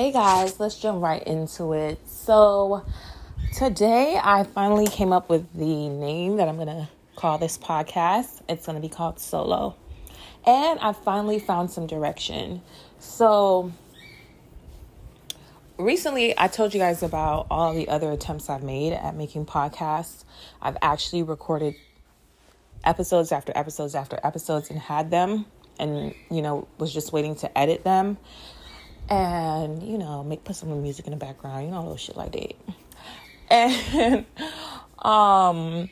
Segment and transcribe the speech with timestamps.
[0.00, 2.00] Hey guys, let's jump right into it.
[2.08, 2.86] So,
[3.52, 8.40] today I finally came up with the name that I'm going to call this podcast.
[8.48, 9.76] It's going to be called Solo.
[10.46, 12.62] And I finally found some direction.
[12.98, 13.72] So,
[15.76, 20.24] recently I told you guys about all the other attempts I've made at making podcasts.
[20.62, 21.74] I've actually recorded
[22.84, 25.44] episodes after episodes after episodes and had them
[25.78, 28.16] and you know was just waiting to edit them
[29.10, 32.32] and you know make put some music in the background you know little shit like
[32.32, 32.54] that.
[33.52, 34.26] And
[35.00, 35.90] um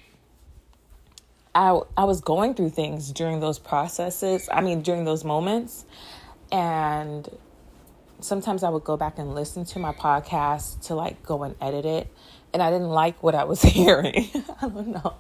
[1.55, 5.85] I I was going through things during those processes I mean during those moments.
[6.53, 7.29] And
[8.21, 11.85] sometimes I would go back and listen to my podcast to like go and edit
[11.85, 12.13] it.
[12.55, 14.31] And I didn't like what I was hearing.
[14.63, 15.15] I don't know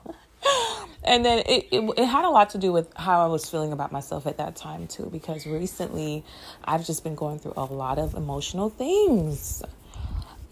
[1.05, 3.73] and then it, it, it had a lot to do with how I was feeling
[3.73, 6.25] about myself at that time too because recently
[6.65, 9.63] I've just been going through a lot of emotional things.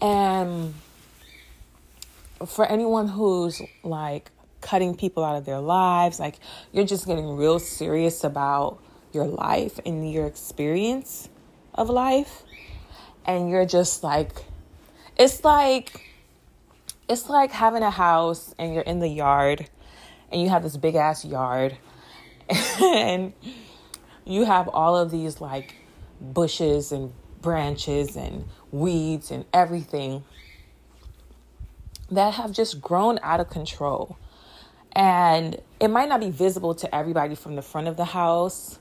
[0.01, 0.73] And
[2.45, 6.35] for anyone who's like cutting people out of their lives like
[6.71, 8.79] you're just getting real serious about
[9.13, 11.29] your life and your experience
[11.73, 12.43] of life
[13.25, 14.45] and you're just like
[15.17, 16.03] it's like
[17.07, 19.67] it's like having a house and you're in the yard
[20.31, 21.77] and you have this big ass yard
[22.81, 23.33] and
[24.25, 25.75] you have all of these like
[26.19, 30.23] bushes and branches and weeds and everything
[32.11, 34.17] that have just grown out of control.
[34.93, 38.79] And it might not be visible to everybody from the front of the house.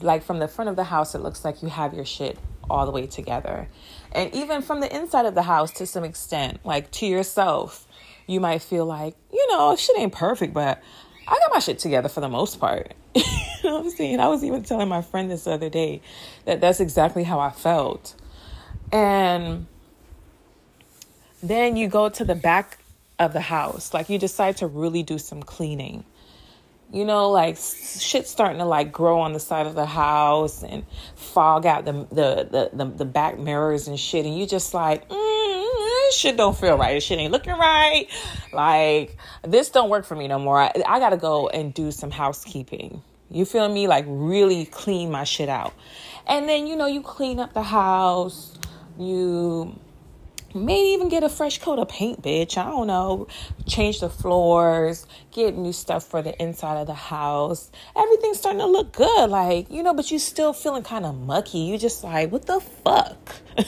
[0.00, 2.86] Like from the front of the house, it looks like you have your shit all
[2.86, 3.68] the way together.
[4.12, 7.86] And even from the inside of the house to some extent, like to yourself,
[8.32, 10.82] you might feel like, you know, shit ain't perfect, but
[11.28, 12.94] I got my shit together for the most part.
[13.14, 13.22] you
[13.64, 14.20] know what I'm saying?
[14.20, 16.00] I was even telling my friend this other day
[16.44, 18.14] that that's exactly how I felt.
[18.90, 19.66] And
[21.42, 22.78] then you go to the back
[23.18, 26.04] of the house, like you decide to really do some cleaning.
[26.92, 30.84] You know, like shit starting to like grow on the side of the house and
[31.16, 35.08] fog out the the the, the, the back mirrors and shit, and you just like,
[35.08, 35.31] mm,
[36.12, 36.94] this shit don't feel right.
[36.94, 38.06] This shit ain't looking right.
[38.52, 40.58] Like this don't work for me no more.
[40.58, 43.02] I, I gotta go and do some housekeeping.
[43.30, 43.88] You feel me?
[43.88, 45.72] Like really clean my shit out.
[46.26, 48.58] And then you know you clean up the house.
[48.98, 49.78] You
[50.54, 52.58] maybe even get a fresh coat of paint, bitch.
[52.58, 53.26] I don't know.
[53.66, 57.70] Change the floors, get new stuff for the inside of the house.
[57.96, 61.60] Everything's starting to look good, like, you know, but you still feeling kind of mucky.
[61.60, 63.34] You just like, what the fuck?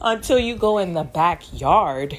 [0.00, 2.16] until you go in the backyard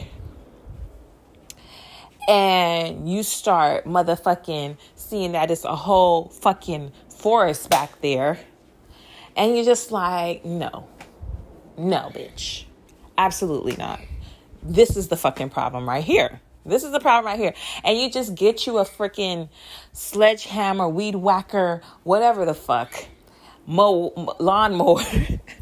[2.27, 8.39] and you start motherfucking seeing that it's a whole fucking forest back there.
[9.35, 10.87] And you're just like, no,
[11.77, 12.65] no, bitch.
[13.17, 14.01] Absolutely not.
[14.63, 16.39] This is the fucking problem right here.
[16.65, 17.53] This is the problem right here.
[17.83, 19.49] And you just get you a freaking
[19.93, 22.93] sledgehammer, weed whacker, whatever the fuck,
[23.65, 25.01] mow, lawnmower.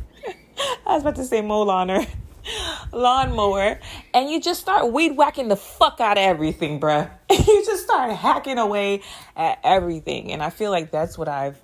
[0.85, 2.07] I was about to say lawner,
[2.91, 3.79] lawnmower,
[4.13, 7.09] and you just start weed whacking the fuck out of everything, bruh.
[7.29, 9.01] you just start hacking away
[9.35, 11.61] at everything, and I feel like that's what I've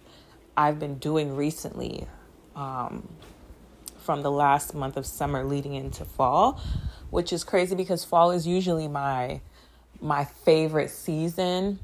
[0.55, 2.07] I've been doing recently,
[2.55, 3.09] um,
[3.97, 6.61] from the last month of summer leading into fall,
[7.09, 9.41] which is crazy because fall is usually my
[10.01, 11.79] my favorite season.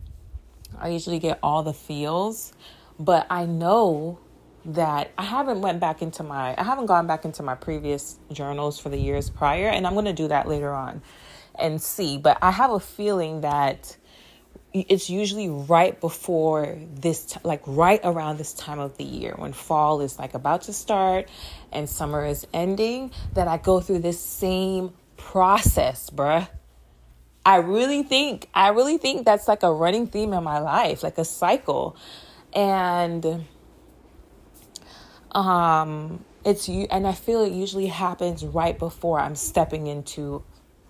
[0.80, 2.54] I usually get all the feels,
[2.98, 4.20] but I know
[4.66, 8.80] that I haven't went back into my I haven't gone back into my previous journals
[8.80, 11.02] for the years prior and I'm going to do that later on
[11.58, 12.18] and see.
[12.18, 13.98] But I have a feeling that
[14.74, 19.52] it's usually right before this t- like right around this time of the year when
[19.52, 21.28] fall is like about to start
[21.74, 26.48] and summer is ending that I go through this same process bruh.
[27.46, 31.18] I really think I really think that's like a running theme in my life like
[31.18, 31.98] a cycle.
[32.54, 33.46] And
[35.32, 40.44] um, it's you, and I feel it usually happens right before I'm stepping into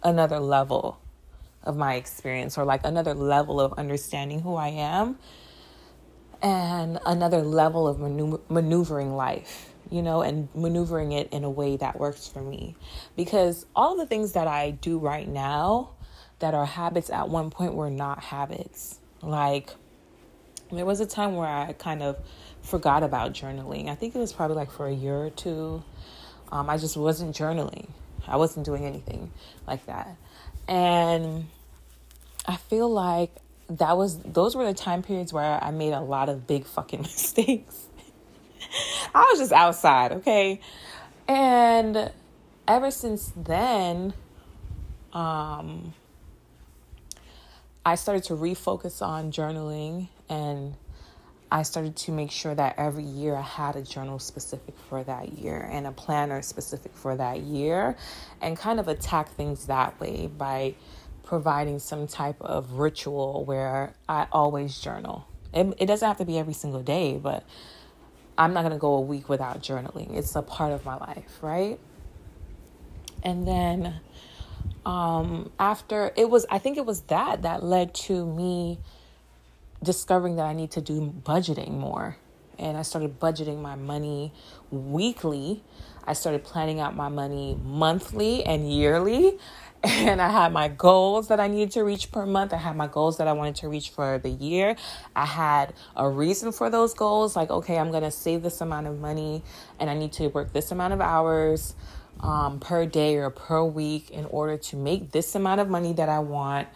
[0.04, 1.00] another level
[1.64, 5.18] of my experience or like another level of understanding who I am
[6.42, 8.00] and another level of
[8.50, 12.76] maneuvering life, you know, and maneuvering it in a way that works for me.
[13.16, 15.92] Because all the things that I do right now
[16.40, 19.00] that are habits at one point were not habits.
[19.22, 19.70] Like,
[20.72, 22.18] there was a time where I kind of
[22.62, 23.90] forgot about journaling.
[23.90, 25.84] I think it was probably like for a year or two.
[26.52, 27.90] Um, I just wasn't journaling.
[28.28, 29.31] I wasn't doing anything
[29.68, 30.16] like that.
[30.68, 31.48] And
[32.46, 33.31] I feel like
[33.69, 37.02] that was those were the time periods where I made a lot of big fucking
[37.04, 37.88] mistakes.
[39.13, 40.62] I was just outside, okay?
[41.28, 42.12] And
[42.68, 44.13] ever since then,
[45.13, 45.94] um,
[47.86, 50.75] I started to refocus on journaling and
[51.51, 55.33] I started to make sure that every year I had a journal specific for that
[55.33, 57.98] year and a planner specific for that year
[58.42, 60.75] and kind of attack things that way by
[61.24, 65.27] providing some type of ritual where I always journal.
[65.53, 67.44] It, it doesn't have to be every single day, but
[68.38, 70.15] I'm not going to go a week without journaling.
[70.15, 71.80] It's a part of my life, right?
[73.24, 74.00] And then
[74.86, 78.80] um, after it was, I think it was that that led to me
[79.83, 82.18] discovering that I need to do budgeting more.
[82.60, 84.33] And I started budgeting my money
[84.69, 85.63] weekly.
[86.06, 89.38] I started planning out my money monthly and yearly.
[89.83, 92.54] And I had my goals that I needed to reach per month.
[92.54, 94.75] I had my goals that I wanted to reach for the year.
[95.16, 98.86] I had a reason for those goals like, okay, I'm going to save this amount
[98.86, 99.42] of money
[99.80, 101.74] and I need to work this amount of hours
[102.19, 106.10] um, per day or per week in order to make this amount of money that
[106.10, 106.68] I want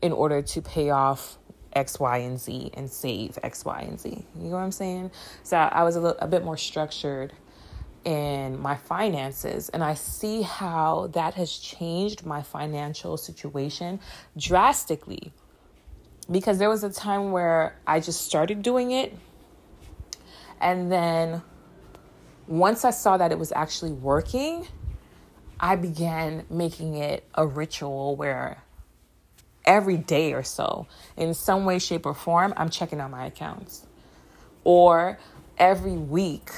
[0.00, 1.38] in order to pay off
[1.74, 4.24] X, Y, and Z and save X, Y, and Z.
[4.36, 5.10] You know what I'm saying?
[5.42, 7.32] So I was a, little, a bit more structured
[8.04, 14.00] in my finances, and I see how that has changed my financial situation
[14.36, 15.32] drastically.
[16.30, 19.14] Because there was a time where I just started doing it,
[20.60, 21.42] and then
[22.46, 24.66] once I saw that it was actually working,
[25.58, 28.62] I began making it a ritual where
[29.64, 30.86] every day or so,
[31.16, 33.86] in some way, shape, or form, I'm checking on my accounts.
[34.64, 35.18] Or
[35.58, 36.50] every week,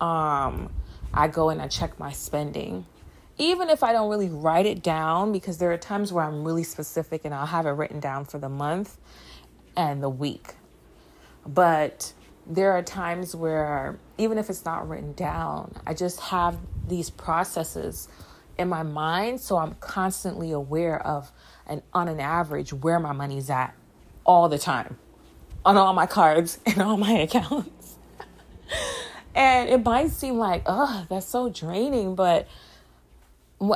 [0.00, 0.72] um,
[1.14, 2.86] I go and I check my spending.
[3.38, 6.64] Even if I don't really write it down, because there are times where I'm really
[6.64, 8.98] specific and I'll have it written down for the month
[9.76, 10.54] and the week.
[11.46, 12.12] But
[12.46, 18.08] there are times where, even if it's not written down, I just have these processes
[18.58, 19.40] in my mind.
[19.40, 21.32] So I'm constantly aware of
[21.66, 23.74] and on an average where my money's at
[24.24, 24.98] all the time
[25.64, 27.96] on all my cards and all my accounts.
[29.34, 32.48] and it might seem like, oh, that's so draining, but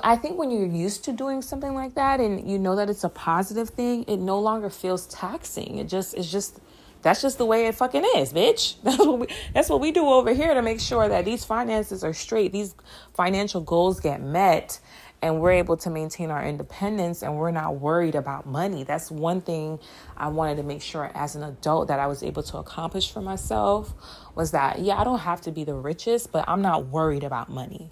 [0.03, 3.05] I think when you're used to doing something like that and you know that it's
[3.05, 5.79] a positive thing, it no longer feels taxing.
[5.79, 6.59] It just it's just
[7.03, 8.75] that's just the way it fucking is, bitch.
[8.83, 12.03] That's what we that's what we do over here to make sure that these finances
[12.03, 12.75] are straight, these
[13.15, 14.81] financial goals get met
[15.26, 18.84] and we're able to maintain our independence and we're not worried about money.
[18.84, 19.81] That's one thing
[20.17, 23.20] I wanted to make sure as an adult that I was able to accomplish for
[23.20, 23.93] myself
[24.37, 27.50] was that yeah, I don't have to be the richest, but I'm not worried about
[27.50, 27.90] money.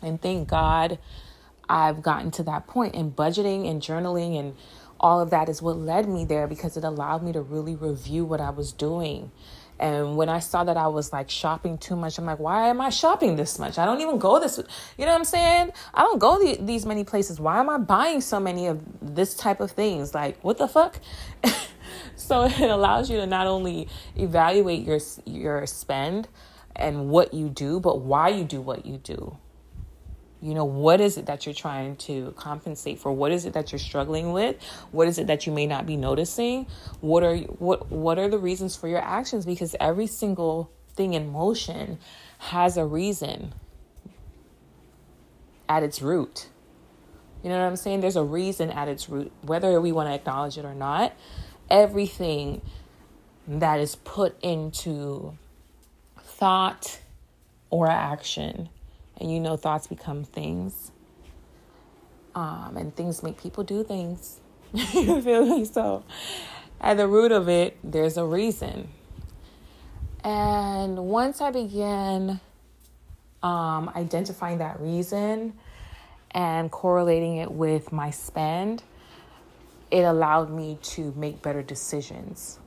[0.00, 0.98] And thank God
[1.68, 4.56] I've gotten to that point in budgeting and journaling and
[5.00, 8.24] all of that is what led me there because it allowed me to really review
[8.24, 9.30] what I was doing
[9.78, 12.80] and when I saw that I was like shopping too much, I'm like, why am
[12.80, 13.78] I shopping this much?
[13.78, 14.58] I don't even go this,
[14.96, 15.72] you know what I'm saying?
[15.94, 17.38] I don't go the, these many places.
[17.38, 20.14] Why am I buying so many of this type of things?
[20.14, 21.00] Like, what the fuck?
[22.16, 26.28] so it allows you to not only evaluate your your spend
[26.74, 29.36] and what you do, but why you do what you do.
[30.40, 33.12] You know, what is it that you're trying to compensate for?
[33.12, 34.62] What is it that you're struggling with?
[34.92, 36.66] What is it that you may not be noticing?
[37.00, 41.32] What are what what are the reasons for your actions because every single thing in
[41.32, 41.98] motion
[42.38, 43.52] has a reason
[45.68, 46.48] at its root.
[47.42, 48.00] You know what I'm saying?
[48.00, 51.12] There's a reason at its root, whether we want to acknowledge it or not.
[51.70, 52.62] Everything
[53.46, 55.36] that is put into
[56.20, 57.00] thought
[57.70, 58.68] or action
[59.18, 60.92] and you know, thoughts become things.
[62.34, 64.40] Um, and things make people do things.
[64.72, 65.64] you feel me?
[65.64, 66.04] So,
[66.80, 68.88] at the root of it, there's a reason.
[70.22, 72.40] And once I began
[73.42, 75.54] um, identifying that reason
[76.32, 78.82] and correlating it with my spend,
[79.90, 82.58] it allowed me to make better decisions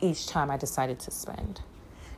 [0.00, 1.60] each time I decided to spend.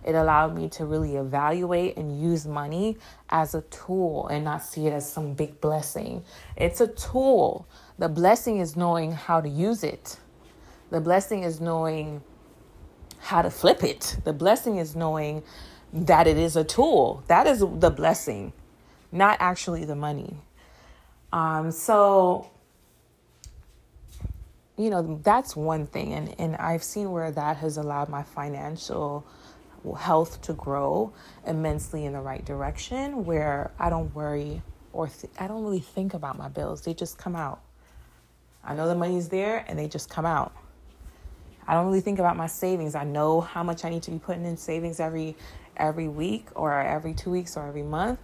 [0.04, 2.97] It allowed me to really evaluate and use money
[3.28, 6.25] as a tool and not see it as some big blessing.
[6.57, 7.66] It's a tool.
[7.99, 10.19] The blessing is knowing how to use it,
[10.90, 12.23] the blessing is knowing
[13.19, 14.16] how to flip it.
[14.25, 15.42] The blessing is knowing
[15.92, 17.23] that it is a tool.
[17.28, 18.52] That is the blessing,
[19.12, 20.37] not actually the money.
[21.33, 22.50] Um, so,
[24.76, 26.12] you know, that's one thing.
[26.12, 29.25] And, and I've seen where that has allowed my financial
[29.99, 31.12] health to grow
[31.46, 36.14] immensely in the right direction where I don't worry or th- I don't really think
[36.14, 36.82] about my bills.
[36.82, 37.60] They just come out.
[38.64, 40.52] I know the money's there and they just come out.
[41.66, 42.94] I don't really think about my savings.
[42.94, 45.37] I know how much I need to be putting in savings every
[45.76, 48.18] every week or every two weeks or every month.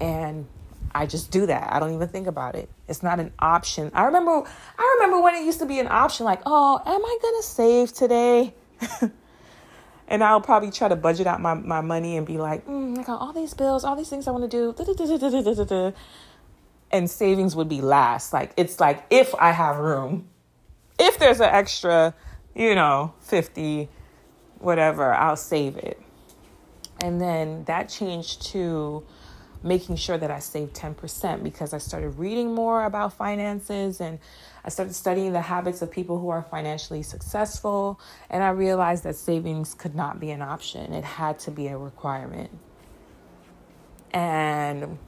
[0.00, 0.46] And
[0.94, 1.72] I just do that.
[1.72, 2.68] I don't even think about it.
[2.88, 3.90] It's not an option.
[3.94, 4.42] I remember
[4.78, 7.46] I remember when it used to be an option like, "Oh, am I going to
[7.46, 8.54] save today?"
[10.10, 13.02] and I'll probably try to budget out my, my money and be like, mm, I
[13.04, 15.94] got all these bills, all these things I want to do.
[16.90, 18.32] And savings would be last.
[18.32, 20.28] Like, it's like if I have room,
[20.98, 22.12] if there's an extra,
[22.56, 23.88] you know, 50,
[24.58, 26.02] whatever, I'll save it.
[27.00, 29.04] And then that changed to
[29.62, 34.18] making sure that I saved 10% because I started reading more about finances and
[34.64, 38.00] I started studying the habits of people who are financially successful.
[38.30, 41.76] And I realized that savings could not be an option, it had to be a
[41.76, 42.50] requirement.
[44.12, 44.98] And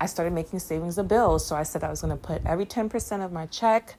[0.00, 1.38] I started making savings a bill.
[1.38, 3.94] So I said I was going to put every 10% of my check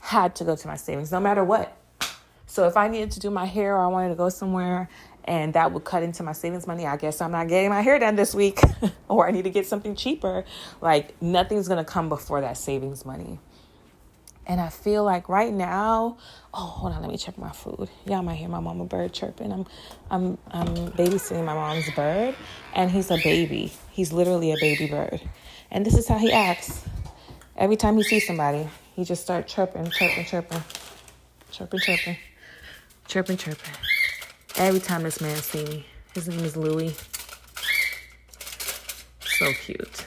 [0.00, 1.76] had to go to my savings, no matter what.
[2.46, 4.88] So if I needed to do my hair or I wanted to go somewhere
[5.28, 7.98] and that would cut into my savings money, I guess I'm not getting my hair
[7.98, 8.60] done this week
[9.08, 10.44] or I need to get something cheaper.
[10.80, 13.38] Like nothing's to come before that savings money.
[14.46, 16.16] And I feel like right now,
[16.54, 17.90] oh, hold on, let me check my food.
[18.06, 19.52] Y'all might hear my mama bird chirping.
[19.52, 19.66] I'm,
[20.10, 22.34] I'm, I'm babysitting my mom's bird,
[22.72, 23.70] and he's a baby.
[23.90, 25.20] He's literally a baby bird,
[25.70, 26.86] and this is how he acts.
[27.58, 28.66] Every time he sees somebody,
[28.96, 30.62] he just starts chirping, chirping, chirping,
[31.50, 32.16] chirping, chirping,
[33.06, 33.74] chirping, chirping.
[34.58, 36.92] Every time this man sees me, his name is Louie.
[39.20, 40.04] So cute.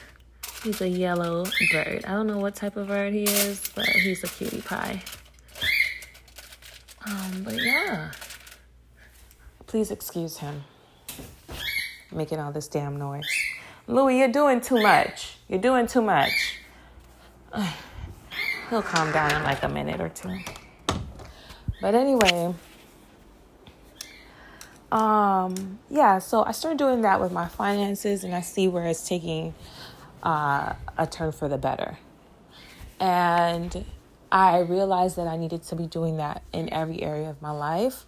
[0.62, 2.04] He's a yellow bird.
[2.04, 5.02] I don't know what type of bird he is, but he's a cutie pie.
[7.06, 8.12] Um, but yeah.
[9.66, 10.64] Please excuse him
[12.12, 13.26] making all this damn noise.
[13.86, 15.38] Louie, you're doing too much.
[15.48, 16.58] You're doing too much.
[18.68, 20.38] He'll calm down in like a minute or two.
[21.80, 22.54] But anyway,
[24.92, 29.08] um, yeah, so I started doing that with my finances and I see where it's
[29.08, 29.54] taking
[30.22, 31.96] uh, a turn for the better.
[33.00, 33.86] And
[34.30, 38.04] I realized that I needed to be doing that in every area of my life.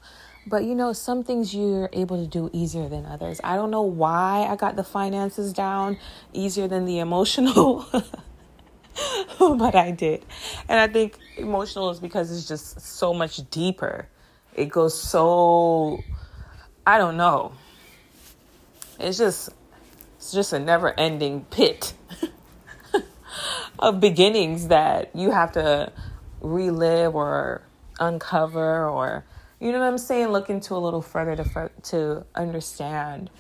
[0.46, 3.40] But you know, some things you're able to do easier than others.
[3.42, 5.96] I don't know why I got the finances down
[6.34, 7.86] easier than the emotional,
[9.38, 10.22] but I did.
[10.68, 14.06] And I think emotional is because it's just so much deeper.
[14.54, 16.04] It goes so,
[16.86, 17.52] I don't know.
[19.00, 19.50] It's just,
[20.16, 21.94] it's just a never ending pit
[23.78, 25.92] of beginnings that you have to
[26.40, 27.62] relive or
[27.98, 29.24] uncover or
[29.60, 33.30] you know what I'm saying look into a little further to to understand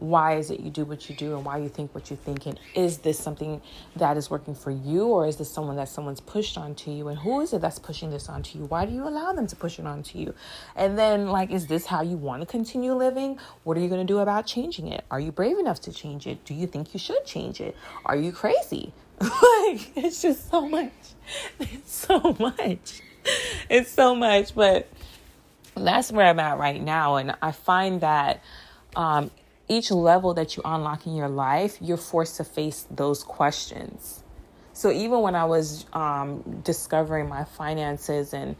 [0.00, 2.46] why is it you do what you do and why you think what you think?
[2.46, 3.60] And is this something
[3.96, 7.08] that is working for you or is this someone that someone's pushed onto you?
[7.08, 8.64] And who is it that's pushing this onto you?
[8.64, 10.34] Why do you allow them to push it onto you?
[10.74, 13.38] And then like is this how you want to continue living?
[13.64, 15.04] What are you going to do about changing it?
[15.10, 16.44] Are you brave enough to change it?
[16.44, 17.76] Do you think you should change it?
[18.04, 18.92] Are you crazy?
[19.20, 20.92] Like it's just so much.
[21.60, 23.02] It's so much.
[23.68, 24.54] It's so much.
[24.54, 24.88] But
[25.76, 27.16] that's where i'm at right now.
[27.16, 28.42] And i find that
[28.96, 29.30] um,
[29.70, 34.24] each level that you unlock in your life, you're forced to face those questions.
[34.72, 38.56] So even when I was um, discovering my finances and,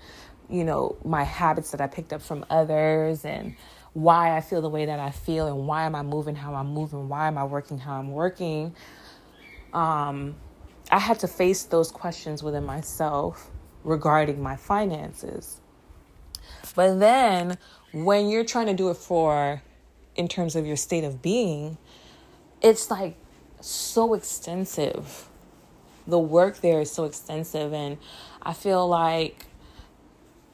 [0.48, 3.56] you know, my habits that I picked up from others and
[3.92, 6.68] why I feel the way that I feel and why am I moving how I'm
[6.68, 8.76] moving, why am I working how I'm working,
[9.72, 10.36] um,
[10.92, 13.50] I had to face those questions within myself
[13.82, 15.60] regarding my finances.
[16.76, 17.58] But then
[17.92, 19.60] when you're trying to do it for
[20.20, 21.78] in terms of your state of being,
[22.60, 23.16] it's like
[23.60, 25.28] so extensive.
[26.06, 27.96] The work there is so extensive, and
[28.42, 29.46] I feel like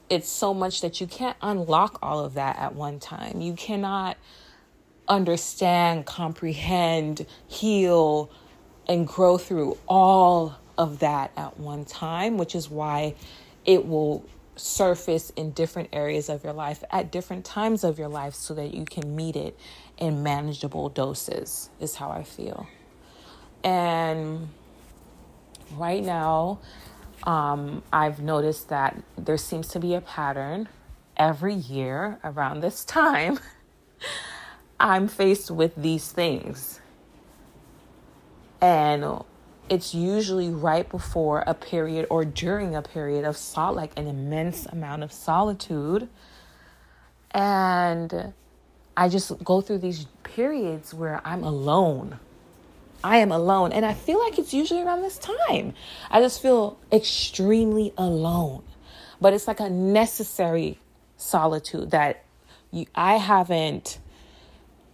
[0.09, 3.41] it's so much that you can't unlock all of that at one time.
[3.41, 4.17] You cannot
[5.09, 8.31] understand, comprehend, heal,
[8.89, 13.17] and grow through all of that at one time, which is why
[13.65, 14.25] it will
[14.57, 18.75] surface in different areas of your life at different times of your life so that
[18.75, 19.59] you can meet it
[19.99, 22.67] in manageable doses, is how I feel.
[23.63, 24.49] And
[25.73, 26.59] right now,
[27.25, 30.69] um, I've noticed that there seems to be a pattern
[31.17, 33.39] every year around this time.
[34.81, 36.81] I'm faced with these things.
[38.61, 39.23] And
[39.69, 44.67] it's usually right before a period or during a period of sol like an immense
[44.67, 46.09] amount of solitude.
[47.33, 48.33] And
[48.97, 52.19] i just go through these periods where i'm alone.
[53.05, 53.73] I am alone.
[53.73, 55.75] And i feel like it's usually around this time.
[56.11, 58.63] I just feel extremely alone.
[59.21, 60.79] But it's like a necessary
[61.17, 62.25] solitude that
[62.71, 63.99] you, i haven't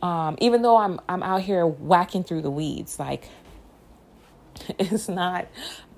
[0.02, 3.28] Um, even though I'm I'm out here whacking through the weeds, like
[4.78, 5.48] it's not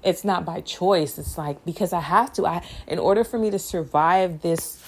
[0.03, 1.19] it's not by choice.
[1.19, 2.47] It's like because I have to.
[2.47, 4.81] I in order for me to survive this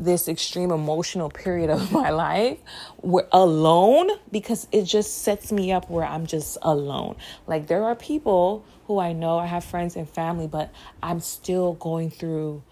[0.00, 2.56] this extreme emotional period of my life
[3.02, 7.16] we're alone because it just sets me up where I'm just alone.
[7.46, 10.72] Like there are people who I know I have friends and family, but
[11.02, 12.62] I'm still going through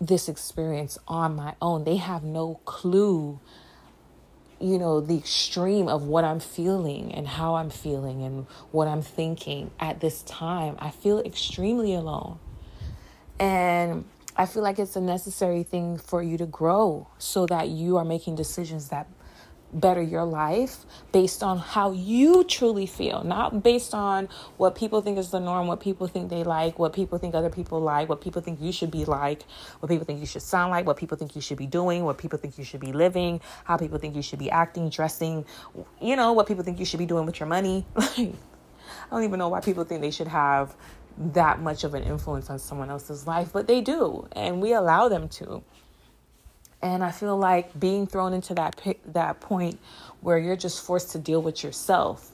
[0.00, 1.84] this experience on my own.
[1.84, 3.40] They have no clue
[4.60, 9.02] you know, the extreme of what I'm feeling and how I'm feeling and what I'm
[9.02, 10.76] thinking at this time.
[10.78, 12.38] I feel extremely alone.
[13.38, 14.04] And
[14.36, 18.04] I feel like it's a necessary thing for you to grow so that you are
[18.04, 19.06] making decisions that
[19.72, 25.18] better your life based on how you truly feel, not based on what people think
[25.18, 28.20] is the norm, what people think they like, what people think other people like, what
[28.20, 29.44] people think you should be like,
[29.80, 32.18] what people think you should sound like, what people think you should be doing, what
[32.18, 35.44] people think you should be living, how people think you should be acting, dressing,
[36.00, 37.84] you know, what people think you should be doing with your money.
[37.96, 38.32] I
[39.10, 40.74] don't even know why people think they should have
[41.18, 45.08] that much of an influence on someone else's life, but they do, and we allow
[45.08, 45.62] them to.
[46.80, 49.78] And I feel like being thrown into that that point
[50.20, 52.30] where you're just forced to deal with yourself.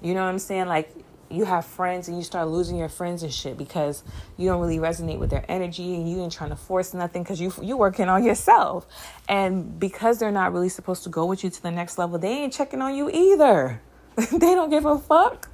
[0.00, 0.66] You know what I'm saying?
[0.66, 0.94] Like
[1.30, 4.02] you have friends and you start losing your friends and shit because
[4.36, 7.40] you don't really resonate with their energy and you ain't trying to force nothing because
[7.40, 8.86] you you working on yourself.
[9.28, 12.32] And because they're not really supposed to go with you to the next level, they
[12.32, 13.82] ain't checking on you either.
[14.16, 15.48] they don't give a fuck.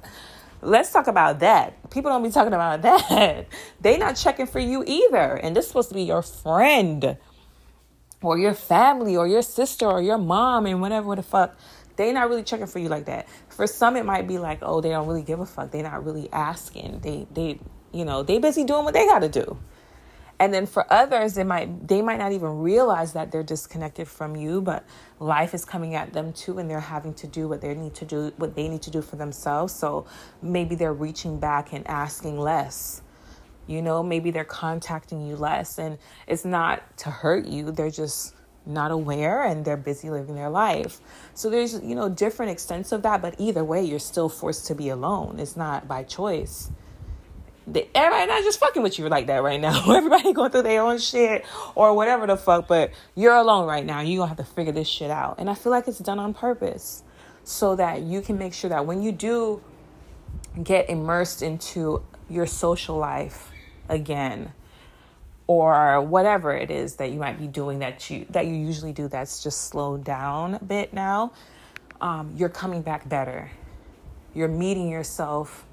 [0.65, 1.89] Let's talk about that.
[1.91, 3.47] People don't be talking about that.
[3.81, 5.35] They not checking for you either.
[5.35, 7.17] And this is supposed to be your friend
[8.21, 11.55] or your family or your sister or your mom and whatever the fuck.
[11.97, 13.27] They not really checking for you like that.
[13.49, 15.71] For some it might be like, oh, they don't really give a fuck.
[15.71, 17.01] They not really asking.
[17.01, 17.59] They they
[17.91, 19.57] you know, they busy doing what they gotta do.
[20.39, 24.35] And then for others, they might they might not even realize that they're disconnected from
[24.35, 24.85] you, but
[25.19, 28.05] life is coming at them too, and they're having to do what they need to
[28.05, 29.73] do, what they need to do for themselves.
[29.73, 30.05] So
[30.41, 33.01] maybe they're reaching back and asking less.
[33.67, 37.71] You know, maybe they're contacting you less, and it's not to hurt you.
[37.71, 38.35] They're just
[38.67, 40.99] not aware and they're busy living their life.
[41.35, 44.75] So there's, you know, different extents of that, but either way, you're still forced to
[44.75, 45.39] be alone.
[45.39, 46.71] It's not by choice
[47.67, 49.91] everybody not just fucking with you like that right now.
[49.95, 54.01] Everybody going through their own shit or whatever the fuck, but you're alone right now.
[54.01, 55.35] You're gonna have to figure this shit out.
[55.39, 57.03] And I feel like it's done on purpose
[57.43, 59.61] so that you can make sure that when you do
[60.63, 63.51] get immersed into your social life
[63.89, 64.51] again
[65.47, 69.07] or whatever it is that you might be doing that you that you usually do
[69.07, 71.31] that's just slowed down a bit now
[72.01, 73.51] um, you're coming back better
[74.33, 75.64] you're meeting yourself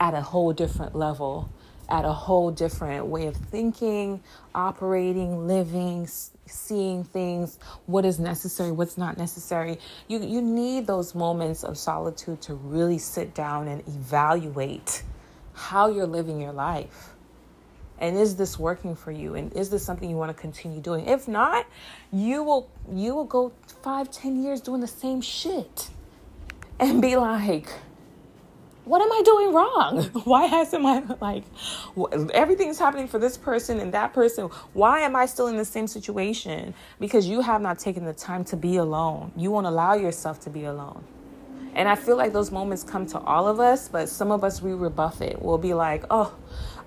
[0.00, 1.50] at a whole different level,
[1.88, 4.22] at a whole different way of thinking,
[4.54, 6.08] operating, living,
[6.46, 9.78] seeing things, what is necessary, what's not necessary.
[10.08, 15.02] You you need those moments of solitude to really sit down and evaluate
[15.54, 17.12] how you're living your life.
[17.98, 19.36] And is this working for you?
[19.36, 21.06] And is this something you want to continue doing?
[21.06, 21.66] If not,
[22.12, 25.88] you will you will go five, ten years doing the same shit
[26.78, 27.68] and be like,
[28.86, 30.02] what am I doing wrong?
[30.24, 31.42] Why hasn't my like
[32.32, 34.48] everything's happening for this person and that person?
[34.74, 36.72] Why am I still in the same situation?
[37.00, 39.32] Because you have not taken the time to be alone.
[39.36, 41.04] You won't allow yourself to be alone.
[41.74, 44.62] And I feel like those moments come to all of us, but some of us
[44.62, 45.42] we rebuff it.
[45.42, 46.34] We'll be like, oh,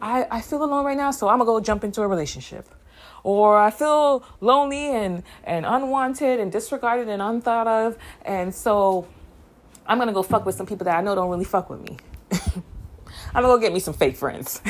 [0.02, 2.66] I, I feel alone right now, so I'm gonna go jump into a relationship.
[3.24, 7.98] Or I feel lonely and, and unwanted and disregarded and unthought of.
[8.24, 9.08] And so
[9.90, 11.98] I'm gonna go fuck with some people that I know don't really fuck with me.
[13.34, 14.62] I'm gonna go get me some fake friends.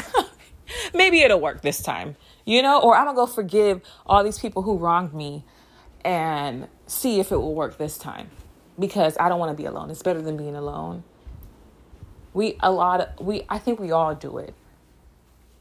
[0.94, 2.82] Maybe it'll work this time, you know?
[2.82, 5.44] Or I'm gonna go forgive all these people who wronged me
[6.06, 8.30] and see if it will work this time
[8.80, 9.92] because I don't wanna be alone.
[9.92, 11.04] It's better than being alone.
[12.34, 14.54] We, a lot of, we, I think we all do it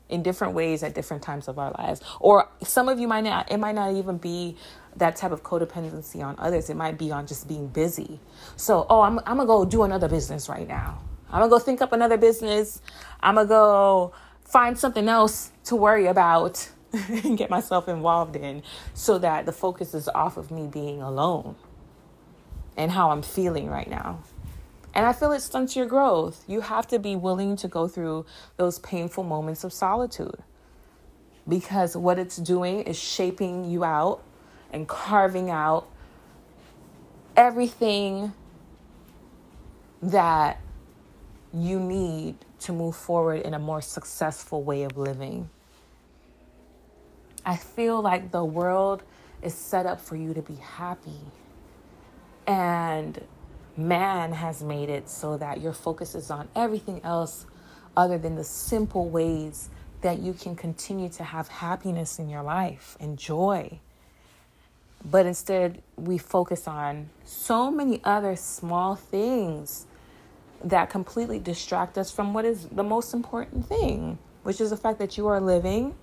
[0.09, 2.01] in different ways at different times of our lives.
[2.21, 4.57] Or some of you might not, it might not even be
[4.99, 6.71] that type of codependency on others.
[6.71, 8.21] It might be on just being busy.
[8.57, 11.01] So, oh, I'm, I'm gonna go do another business right now.
[11.31, 12.81] I'm gonna go think up another business.
[13.21, 14.13] I'm gonna go
[14.45, 18.63] find something else to worry about and get myself involved in
[18.95, 21.57] so that the focus is off of me being alone
[22.77, 24.21] and how I'm feeling right now.
[24.95, 26.43] And I feel it stunts your growth.
[26.49, 28.25] You have to be willing to go through
[28.57, 30.43] those painful moments of solitude
[31.47, 34.23] because what it's doing is shaping you out
[34.73, 35.89] and carving out
[37.37, 38.33] everything
[40.03, 40.61] that
[41.53, 45.49] you need to move forward in a more successful way of living.
[47.45, 49.03] I feel like the world
[49.43, 51.21] is set up for you to be happy.
[52.47, 53.21] And
[53.77, 57.47] man has made it so that your focus is on everything else
[57.97, 62.97] other than the simple ways that you can continue to have happiness in your life
[63.01, 63.81] and joy.
[65.05, 69.87] But instead, we focus on so many other small things
[70.63, 74.99] that completely distract us from what is the most important thing, which is the fact
[74.99, 75.95] that you are living.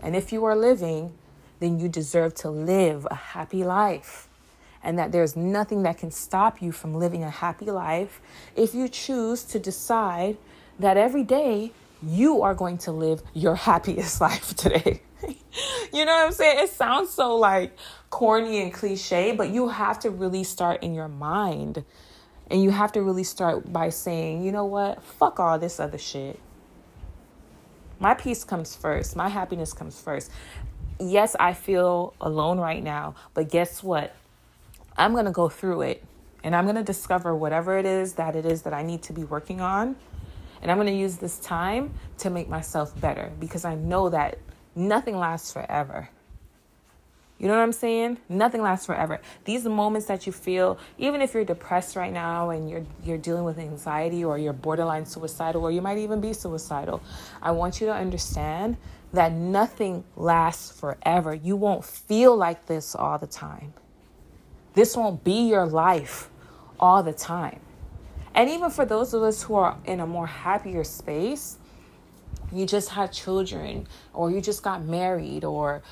[0.00, 1.12] And if you are living,
[1.60, 4.28] then you deserve to live a happy life.
[4.82, 8.20] And that there's nothing that can stop you from living a happy life
[8.56, 10.38] if you choose to decide
[10.78, 15.02] that every day you are going to live your happiest life today.
[15.92, 16.64] you know what I'm saying?
[16.64, 17.76] It sounds so like
[18.10, 21.84] corny and cliche, but you have to really start in your mind.
[22.50, 25.02] And you have to really start by saying, you know what?
[25.02, 26.40] Fuck all this other shit.
[28.00, 29.16] My peace comes first.
[29.16, 30.30] My happiness comes first.
[30.98, 34.14] Yes, I feel alone right now, but guess what?
[34.96, 36.04] I'm going to go through it
[36.42, 39.12] and I'm going to discover whatever it is that it is that I need to
[39.12, 39.96] be working on.
[40.60, 44.38] And I'm going to use this time to make myself better because I know that
[44.74, 46.08] nothing lasts forever.
[47.38, 48.18] You know what I'm saying?
[48.28, 49.20] Nothing lasts forever.
[49.44, 53.44] These moments that you feel, even if you're depressed right now and you're you're dealing
[53.44, 57.00] with anxiety or you're borderline suicidal or you might even be suicidal,
[57.40, 58.76] I want you to understand
[59.12, 61.32] that nothing lasts forever.
[61.32, 63.72] You won't feel like this all the time.
[64.74, 66.28] This won't be your life
[66.80, 67.60] all the time.
[68.34, 71.58] And even for those of us who are in a more happier space,
[72.52, 75.82] you just had children or you just got married or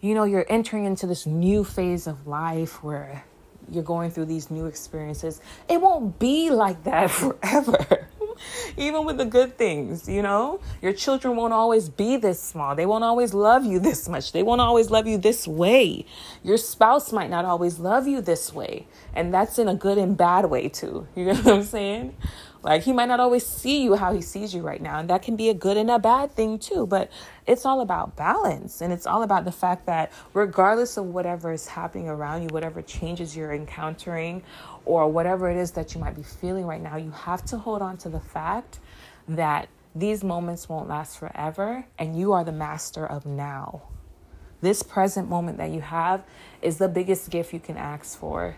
[0.00, 3.24] you know you're entering into this new phase of life where
[3.70, 5.40] you're going through these new experiences.
[5.68, 8.08] It won't be like that forever
[8.76, 10.60] even with the good things you know?
[10.82, 12.74] Your children won't always be this small.
[12.74, 14.32] They won't always love you this much.
[14.32, 16.06] They won't always love you this way.
[16.42, 20.16] Your spouse might not always love you this way and that's in a good and
[20.16, 21.06] bad way too.
[21.18, 22.14] You know what i'm saying
[22.62, 25.22] like he might not always see you how he sees you right now, and that
[25.22, 26.86] can be a good and a bad thing too.
[26.86, 27.10] But
[27.46, 31.68] it's all about balance, and it's all about the fact that regardless of whatever is
[31.68, 34.42] happening around you, whatever changes you're encountering,
[34.84, 37.82] or whatever it is that you might be feeling right now, you have to hold
[37.82, 38.78] on to the fact
[39.28, 43.82] that these moments won't last forever, and you are the master of now.
[44.60, 46.24] This present moment that you have
[46.62, 48.56] is the biggest gift you can ask for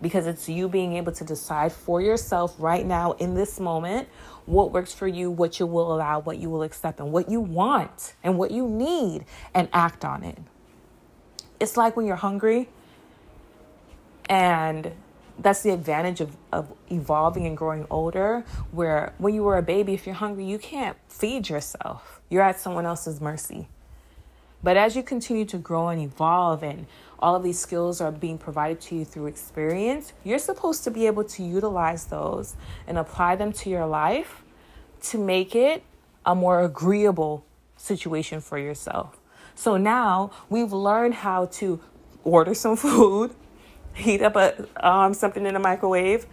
[0.00, 4.08] because it's you being able to decide for yourself right now in this moment
[4.46, 7.40] what works for you, what you will allow, what you will accept, and what you
[7.40, 10.38] want and what you need, and act on it.
[11.60, 12.68] It's like when you're hungry,
[14.28, 14.92] and
[15.38, 18.44] that's the advantage of, of evolving and growing older.
[18.70, 22.58] Where when you were a baby, if you're hungry, you can't feed yourself, you're at
[22.60, 23.68] someone else's mercy.
[24.62, 26.86] But as you continue to grow and evolve and
[27.18, 31.06] all of these skills are being provided to you through experience, you're supposed to be
[31.06, 34.42] able to utilize those and apply them to your life
[35.02, 35.82] to make it
[36.26, 37.44] a more agreeable
[37.76, 39.18] situation for yourself.
[39.54, 41.80] So now we've learned how to
[42.24, 43.34] order some food,
[43.94, 46.26] heat up a um, something in the microwave,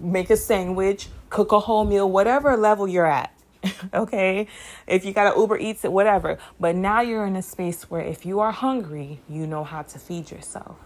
[0.00, 3.31] make a sandwich, cook a whole meal, whatever level you're at.
[3.94, 4.46] okay?
[4.86, 6.38] If you got to Uber Eats it, whatever.
[6.58, 9.98] But now you're in a space where if you are hungry, you know how to
[9.98, 10.76] feed yourself.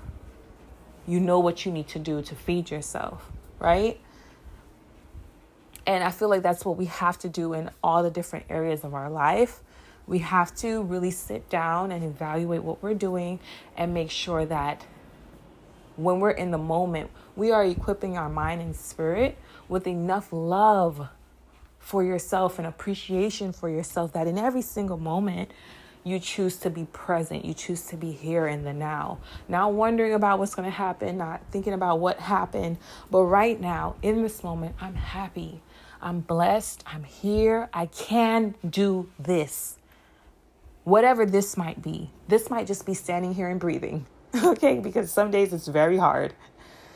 [1.07, 4.01] You know what you need to do to feed yourself, right?
[5.87, 8.83] And I feel like that's what we have to do in all the different areas
[8.83, 9.61] of our life.
[10.09, 13.39] We have to really sit down and evaluate what we're doing
[13.77, 14.85] and make sure that
[15.97, 21.09] when we're in the moment, we are equipping our mind and spirit with enough love
[21.87, 25.49] for yourself and appreciation for yourself that in every single moment
[26.03, 27.45] you choose to be present.
[27.45, 29.19] You choose to be here in the now.
[29.49, 33.95] Not wondering about what's going to happen, not thinking about what happened, but right now,
[34.03, 35.61] in this moment, I'm happy.
[36.03, 36.83] I'm blessed.
[36.89, 37.69] I'm here.
[37.73, 39.79] I can do this.
[40.83, 42.11] Whatever this might be.
[42.27, 44.81] This might just be standing here and breathing, okay?
[44.81, 46.35] Because some days it's very hard.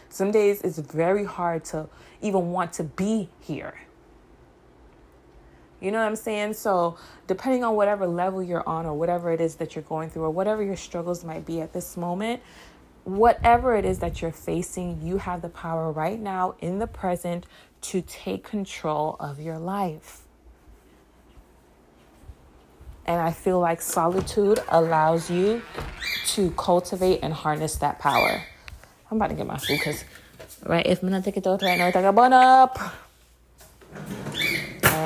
[0.08, 1.88] Some days it's very hard to
[2.20, 3.74] even want to be here
[5.80, 6.54] you know what I'm saying?
[6.54, 10.24] So, depending on whatever level you're on, or whatever it is that you're going through,
[10.24, 12.42] or whatever your struggles might be at this moment,
[13.04, 17.46] whatever it is that you're facing, you have the power right now in the present
[17.80, 20.20] to take control of your life.
[23.06, 25.62] And I feel like solitude allows you
[26.26, 28.42] to cultivate and harness that power.
[29.10, 30.04] I'm about to get my food because,
[30.64, 32.78] right, if I'm not taking it right now, I take a bun up.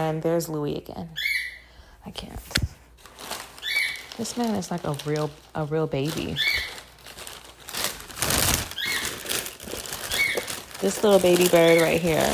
[0.04, 1.08] And there's Louie again.
[2.04, 2.38] I can't.
[4.18, 6.36] This man is like a real a real baby.
[10.82, 12.28] This little baby bird right here.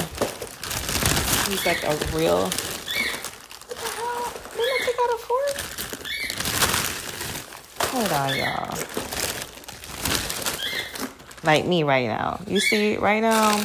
[1.47, 2.47] He's like a real.
[2.47, 2.57] What
[3.69, 4.33] the hell?
[4.51, 5.57] Didn't I take out a fork?
[7.93, 8.75] Hold on, y'all.
[11.45, 12.41] Like me right now.
[12.49, 13.65] You see, right now,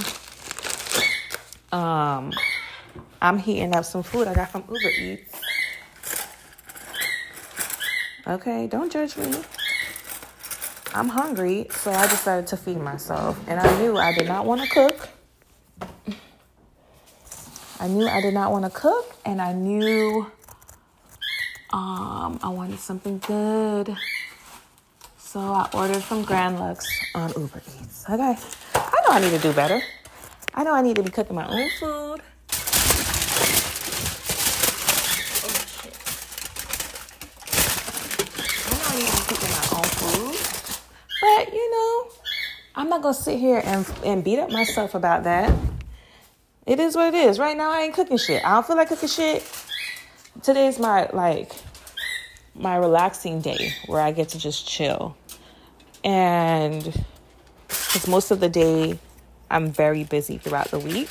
[1.72, 2.32] um,
[3.26, 5.34] I'm heating up some food I got from Uber Eats.
[8.28, 9.34] Okay, don't judge me.
[10.94, 13.40] I'm hungry, so I decided to feed myself.
[13.48, 15.10] And I knew I did not want to cook.
[17.80, 20.28] I knew I did not want to cook, and I knew
[21.74, 23.98] um, I wanted something good.
[25.18, 28.06] So I ordered from Grand Lux on Uber Eats.
[28.08, 28.38] Okay,
[28.76, 29.82] I know I need to do better.
[30.54, 32.22] I know I need to be cooking my own food.
[41.26, 42.12] But you know,
[42.86, 45.52] I'm not gonna sit here and and beat up myself about that.
[46.68, 47.40] It is what it is.
[47.40, 48.46] Right now I ain't cooking shit.
[48.46, 49.44] I don't feel like cooking shit.
[50.44, 51.52] Today's my like
[52.54, 55.18] my relaxing day where I get to just chill.
[56.04, 56.84] And
[57.68, 59.00] because most of the day
[59.50, 61.10] I'm very busy throughout the week.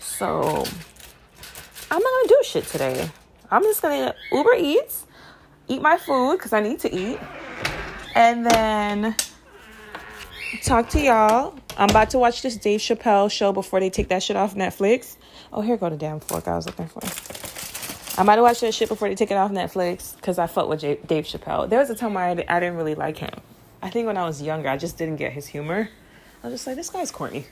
[0.00, 0.64] So
[1.92, 3.08] I'm not gonna do shit today.
[3.52, 5.06] I'm just gonna Uber Eats,
[5.68, 7.20] eat my food because I need to eat
[8.16, 9.14] and then
[10.60, 11.54] talk to y'all.
[11.76, 15.16] I'm about to watch this Dave Chappelle show before they take that shit off Netflix.
[15.52, 17.00] Oh, here go the damn fork I was looking for.
[18.20, 20.68] I'm about to watch that shit before they take it off Netflix because I fuck
[20.68, 21.68] with J- Dave Chappelle.
[21.68, 23.32] There was a time where I, I didn't really like him.
[23.80, 25.88] I think when I was younger, I just didn't get his humor.
[26.42, 27.46] I was just like, this guy's corny.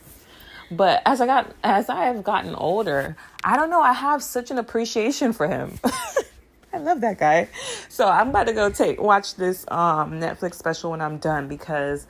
[0.70, 4.50] But as I got as I have gotten older, I don't know, I have such
[4.50, 5.80] an appreciation for him.
[6.72, 7.48] I love that guy.
[7.88, 12.06] So I'm about to go take watch this um, Netflix special when I'm done because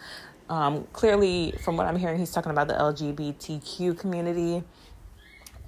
[0.51, 4.65] um, clearly, from what I'm hearing, he's talking about the LGBTQ community.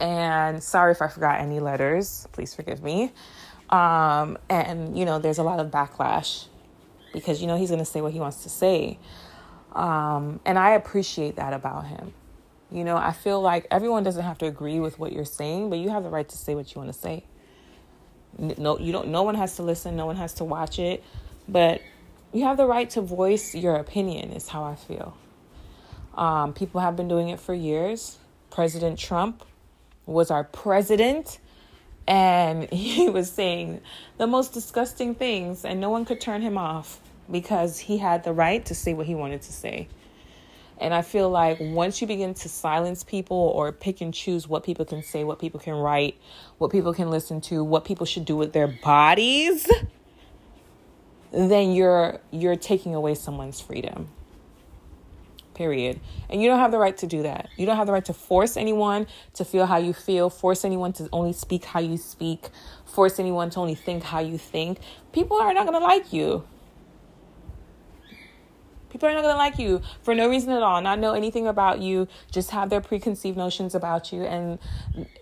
[0.01, 2.27] And sorry if I forgot any letters.
[2.33, 3.13] Please forgive me.
[3.71, 6.47] Um, and you know, there's a lot of backlash
[7.13, 8.99] because you know he's going to say what he wants to say.
[9.73, 12.13] Um, and I appreciate that about him.
[12.73, 15.79] You know, I feel like everyone doesn't have to agree with what you're saying, but
[15.79, 17.25] you have the right to say what you want to say.
[18.37, 19.09] No, you don't.
[19.09, 19.95] No one has to listen.
[19.95, 21.05] No one has to watch it,
[21.47, 21.81] but
[22.33, 24.33] you have the right to voice your opinion.
[24.33, 25.17] Is how I feel.
[26.15, 28.19] Um, people have been doing it for years.
[28.51, 29.45] President Trump
[30.07, 31.39] was our president,
[32.07, 33.81] and he was saying
[34.19, 38.33] the most disgusting things, and no one could turn him off because he had the
[38.33, 39.89] right to say what he wanted to say.
[40.79, 44.65] And I feel like once you begin to silence people or pick and choose what
[44.65, 46.21] people can say, what people can write,
[46.59, 49.71] what people can listen to, what people should do with their bodies,
[51.33, 54.09] then you're you're taking away someone's freedom.
[55.55, 56.01] Period.
[56.31, 57.49] And you don't have the right to do that.
[57.57, 60.93] You don't have the right to force anyone to feel how you feel, force anyone
[60.95, 62.49] to only speak how you speak,
[62.87, 64.79] force anyone to only think how you think.
[65.13, 66.45] People are not going to like you.
[68.89, 71.47] People are not going to like you for no reason at all, not know anything
[71.47, 74.59] about you, just have their preconceived notions about you, and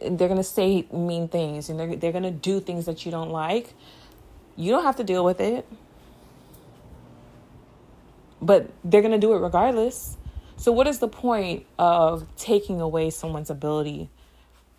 [0.01, 3.13] they're going to say mean things and they're, they're going to do things that you
[3.13, 3.75] don't like.
[4.57, 5.69] You don't have to deal with it,
[8.41, 10.17] but they're going to do it regardless.
[10.57, 14.11] So, what is the point of taking away someone's ability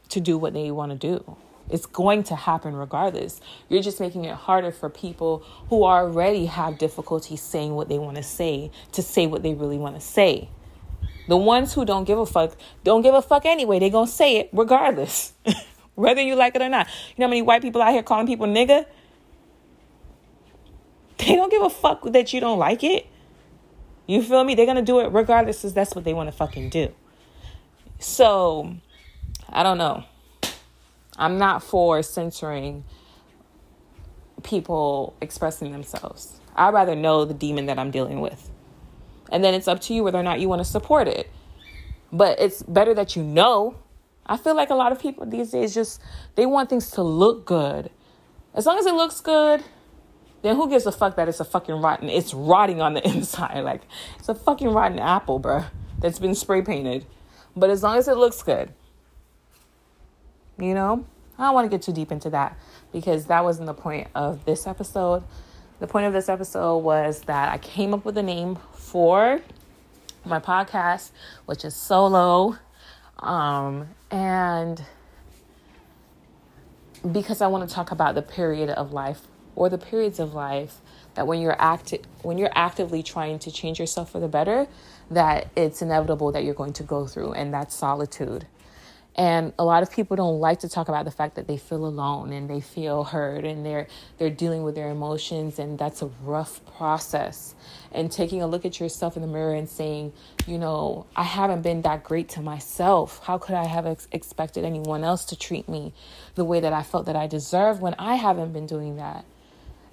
[0.09, 1.37] to do what they want to do?
[1.69, 3.39] It's going to happen regardless.
[3.69, 8.17] You're just making it harder for people who already have difficulty saying what they want
[8.17, 10.49] to say to say what they really want to say.
[11.27, 13.79] The ones who don't give a fuck don't give a fuck anyway.
[13.79, 15.33] They're gonna say it regardless,
[15.95, 16.87] whether you like it or not.
[16.87, 18.85] You know how many white people out here calling people nigga?
[21.17, 23.07] They don't give a fuck that you don't like it.
[24.07, 24.55] You feel me?
[24.55, 26.93] They're gonna do it regardless, because that's what they want to fucking do.
[27.99, 28.75] So,
[29.49, 30.03] I don't know.
[31.17, 32.83] I'm not for censoring
[34.43, 36.39] people expressing themselves.
[36.55, 38.49] I'd rather know the demon that I'm dealing with.
[39.31, 41.29] And then it's up to you whether or not you want to support it.
[42.11, 43.75] But it's better that you know.
[44.25, 46.01] I feel like a lot of people these days just
[46.35, 47.89] they want things to look good.
[48.53, 49.63] As long as it looks good,
[50.41, 53.61] then who gives a fuck that it's a fucking rotten it's rotting on the inside.
[53.61, 53.81] Like
[54.19, 55.65] it's a fucking rotten apple, bruh,
[55.99, 57.05] that's been spray painted.
[57.55, 58.73] But as long as it looks good,
[60.57, 61.05] you know?
[61.37, 62.57] I don't want to get too deep into that
[62.91, 65.23] because that wasn't the point of this episode.
[65.79, 69.41] The point of this episode was that I came up with a name for
[70.23, 71.11] my podcast,
[71.47, 72.57] which is Solo.
[73.19, 74.83] Um, and
[77.11, 79.21] because I want to talk about the period of life
[79.55, 80.81] or the periods of life
[81.15, 84.67] that when you're acti- when you're actively trying to change yourself for the better,
[85.09, 88.45] that it's inevitable that you're going to go through, and that's solitude.
[89.15, 91.85] And a lot of people don't like to talk about the fact that they feel
[91.85, 93.87] alone and they feel hurt and they're
[94.17, 97.53] they're dealing with their emotions and that's a rough process.
[97.91, 100.13] And taking a look at yourself in the mirror and saying,
[100.47, 103.19] you know, I haven't been that great to myself.
[103.25, 105.93] How could I have ex- expected anyone else to treat me
[106.35, 109.25] the way that I felt that I deserved when I haven't been doing that?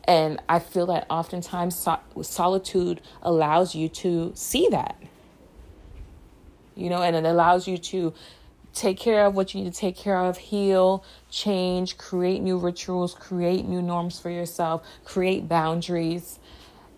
[0.08, 4.96] And I feel that oftentimes so- solitude allows you to see that.
[6.74, 8.14] You know, and it allows you to
[8.72, 13.14] take care of what you need to take care of, heal, change, create new rituals,
[13.14, 16.38] create new norms for yourself, create boundaries,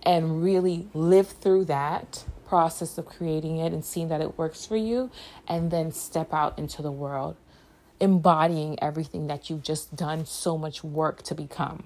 [0.05, 4.77] and really live through that process of creating it and seeing that it works for
[4.77, 5.11] you,
[5.49, 7.35] and then step out into the world,
[7.99, 11.85] embodying everything that you've just done so much work to become.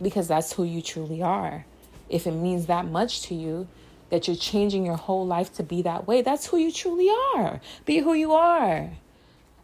[0.00, 1.66] Because that's who you truly are.
[2.08, 3.68] If it means that much to you,
[4.10, 6.22] that you're changing your whole life to be that way.
[6.22, 7.60] That's who you truly are.
[7.84, 8.90] Be who you are.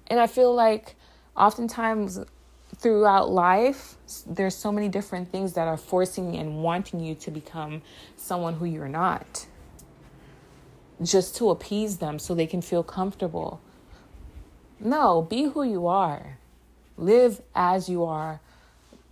[0.08, 0.96] And I feel like
[1.36, 2.20] oftentimes
[2.76, 7.82] throughout life, there's so many different things that are forcing and wanting you to become
[8.16, 9.46] someone who you're not.
[11.02, 13.60] Just to appease them so they can feel comfortable.
[14.78, 16.38] No, be who you are.
[16.96, 18.40] Live as you are,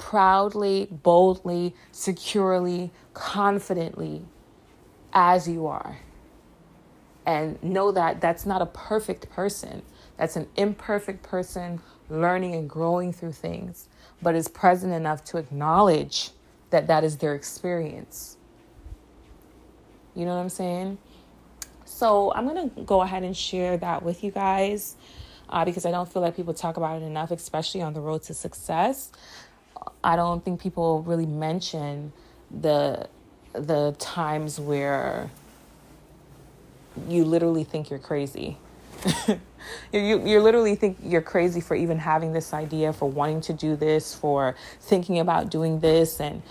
[0.02, 4.24] proudly, boldly, securely, confidently
[5.12, 5.98] as you are.
[7.24, 9.82] And know that that's not a perfect person.
[10.16, 13.88] That's an imperfect person learning and growing through things,
[14.20, 16.30] but is present enough to acknowledge
[16.70, 18.36] that that is their experience.
[20.16, 20.98] You know what I'm saying?
[21.84, 24.96] So I'm going to go ahead and share that with you guys
[25.48, 28.24] uh, because I don't feel like people talk about it enough, especially on the road
[28.24, 29.12] to success.
[30.02, 32.12] I don't think people really mention
[32.50, 33.08] the
[33.54, 35.30] the times where
[37.08, 38.56] you literally think you're crazy.
[39.28, 39.38] you,
[39.92, 43.76] you, you literally think you're crazy for even having this idea, for wanting to do
[43.76, 46.42] this, for thinking about doing this, and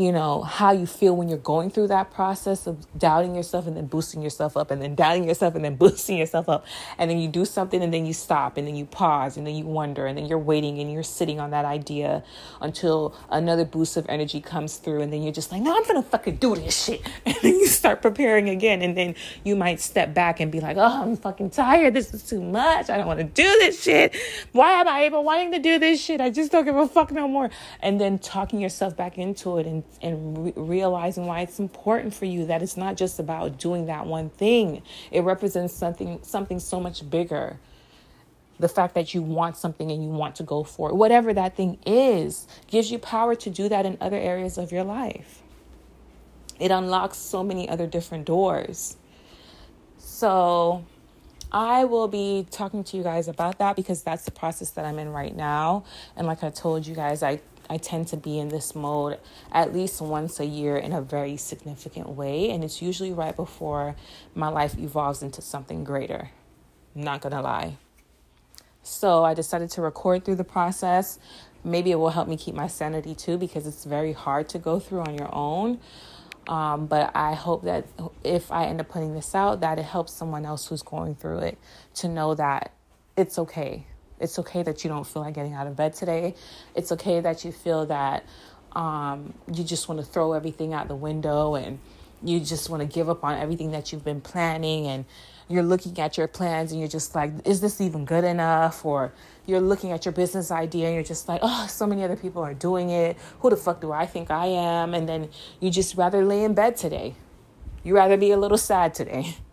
[0.00, 3.76] you know, how you feel when you're going through that process of doubting yourself and
[3.76, 6.64] then boosting yourself up and then doubting yourself and then boosting yourself up.
[6.96, 9.54] And then you do something and then you stop and then you pause and then
[9.54, 12.24] you wonder and then you're waiting and you're sitting on that idea
[12.62, 15.02] until another boost of energy comes through.
[15.02, 17.06] And then you're just like, no, I'm going to fucking do this shit.
[17.26, 18.80] And then you start preparing again.
[18.80, 21.92] And then you might step back and be like, oh, I'm fucking tired.
[21.92, 22.88] This is too much.
[22.88, 24.16] I don't want to do this shit.
[24.52, 26.22] Why am I even wanting to do this shit?
[26.22, 27.50] I just don't give a fuck no more.
[27.80, 32.24] And then talking yourself back into it and and re- realizing why it's important for
[32.24, 34.82] you that it's not just about doing that one thing.
[35.10, 37.58] It represents something something so much bigger.
[38.58, 41.56] The fact that you want something and you want to go for it, whatever that
[41.56, 45.42] thing is, gives you power to do that in other areas of your life.
[46.58, 48.98] It unlocks so many other different doors.
[49.96, 50.84] So,
[51.52, 54.98] I will be talking to you guys about that because that's the process that I'm
[54.98, 55.84] in right now.
[56.16, 59.18] And like I told you guys, I I tend to be in this mode
[59.52, 62.50] at least once a year in a very significant way.
[62.50, 63.94] And it's usually right before
[64.34, 66.30] my life evolves into something greater.
[66.96, 67.76] Not gonna lie.
[68.82, 71.20] So I decided to record through the process.
[71.62, 74.80] Maybe it will help me keep my sanity too because it's very hard to go
[74.80, 75.78] through on your own.
[76.48, 77.86] Um, but I hope that
[78.24, 81.38] if I end up putting this out, that it helps someone else who's going through
[81.38, 81.58] it
[81.96, 82.72] to know that
[83.16, 83.86] it's okay.
[84.20, 86.34] It's okay that you don't feel like getting out of bed today.
[86.74, 88.24] It's okay that you feel that
[88.72, 91.78] um, you just want to throw everything out the window and
[92.22, 95.04] you just want to give up on everything that you've been planning and
[95.48, 98.84] you're looking at your plans and you're just like, is this even good enough?
[98.84, 99.12] Or
[99.46, 102.42] you're looking at your business idea and you're just like, oh, so many other people
[102.42, 103.16] are doing it.
[103.40, 104.94] Who the fuck do I think I am?
[104.94, 107.14] And then you just rather lay in bed today.
[107.82, 109.36] You rather be a little sad today.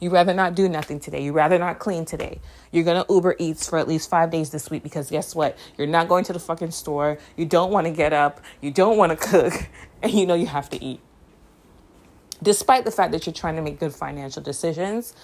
[0.00, 1.22] You rather not do nothing today.
[1.22, 2.40] You rather not clean today.
[2.72, 5.56] You're gonna Uber Eats for at least five days this week because guess what?
[5.78, 7.18] You're not going to the fucking store.
[7.36, 8.40] You don't want to get up.
[8.60, 9.68] You don't want to cook,
[10.02, 11.00] and you know you have to eat.
[12.42, 15.14] Despite the fact that you're trying to make good financial decisions,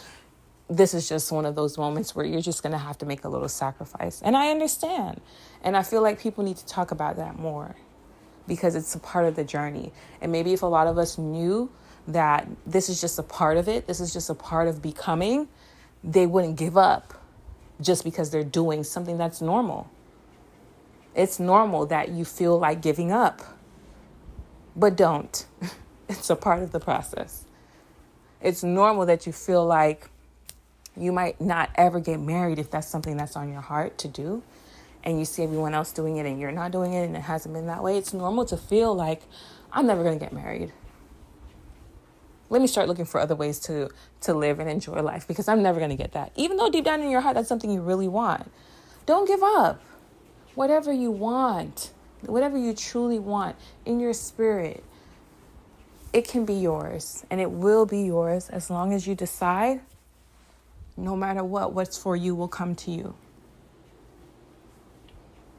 [0.69, 3.29] this is just one of those moments where you're just gonna have to make a
[3.29, 4.23] little sacrifice.
[4.23, 5.21] And I understand.
[5.63, 7.75] And I feel like people need to talk about that more
[8.47, 9.93] because it's a part of the journey.
[10.21, 11.71] And maybe if a lot of us knew
[12.09, 15.49] that this is just a part of it, this is just a part of becoming,
[16.05, 17.15] they wouldn't give up
[17.81, 19.91] just because they're doing something that's normal.
[21.15, 23.43] It's normal that you feel like giving up,
[24.77, 25.47] but don't.
[26.09, 27.45] It's a part of the process.
[28.41, 30.11] It's normal that you feel like
[30.97, 34.43] you might not ever get married if that's something that's on your heart to do.
[35.03, 37.55] and you see everyone else doing it and you're not doing it and it hasn't
[37.55, 39.23] been that way, it's normal to feel like
[39.73, 40.73] I'm never going to get married.
[42.51, 43.91] Let me start looking for other ways to
[44.23, 46.33] to live and enjoy life because I'm never going to get that.
[46.37, 48.51] Even though deep down in your heart that's something you really want.
[49.07, 49.81] Don't give up.
[50.55, 51.93] Whatever you want,
[52.27, 54.85] whatever you truly want in your spirit,
[56.13, 59.81] it can be yours and it will be yours as long as you decide
[60.97, 63.15] no matter what, what's for you will come to you.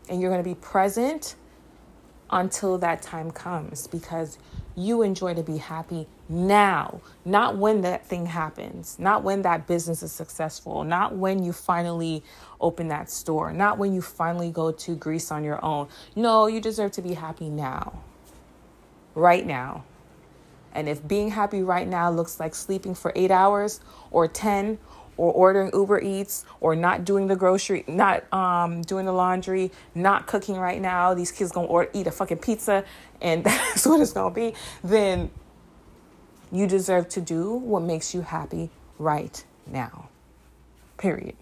[0.10, 1.36] And you're going to be present
[2.30, 4.38] until that time comes because
[4.76, 10.02] you enjoy to be happy now, not when that thing happens, not when that business
[10.02, 12.24] is successful, not when you finally
[12.60, 15.88] open that store, not when you finally go to Greece on your own.
[16.16, 18.02] No, you deserve to be happy now,
[19.16, 19.84] right now.
[20.74, 24.78] And if being happy right now looks like sleeping for eight hours or 10
[25.22, 30.26] or ordering Uber Eats or not doing the grocery, not um, doing the laundry, not
[30.26, 32.84] cooking right now, these kids gonna order, eat a fucking pizza
[33.22, 35.30] and that's what it's gonna be, then
[36.52, 40.10] you deserve to do what makes you happy right now.
[40.98, 41.36] Period.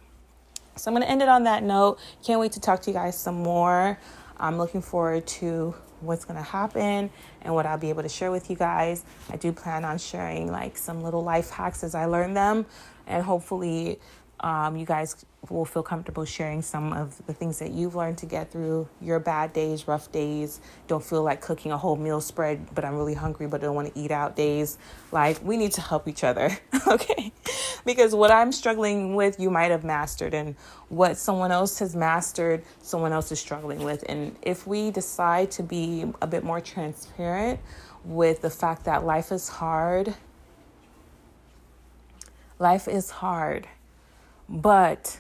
[0.75, 1.99] So I'm gonna end it on that note.
[2.25, 3.97] Can't wait to talk to you guys some more.
[4.37, 7.09] I'm looking forward to what's going to happen
[7.41, 9.03] and what I'll be able to share with you guys.
[9.29, 12.65] I do plan on sharing like some little life hacks as I learn them
[13.09, 13.99] and hopefully
[14.41, 18.25] um, you guys will feel comfortable sharing some of the things that you've learned to
[18.25, 20.61] get through your bad days, rough days.
[20.87, 23.75] Don't feel like cooking a whole meal spread, but I'm really hungry, but I don't
[23.75, 24.77] want to eat out days.
[25.11, 26.57] Like, we need to help each other,
[26.87, 27.33] okay?
[27.85, 30.55] because what I'm struggling with, you might have mastered, and
[30.89, 34.03] what someone else has mastered, someone else is struggling with.
[34.07, 37.59] And if we decide to be a bit more transparent
[38.05, 40.15] with the fact that life is hard,
[42.59, 43.67] life is hard
[44.49, 45.19] but